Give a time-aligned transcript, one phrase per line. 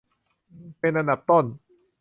[0.79, 1.45] เป็นอันดับต้น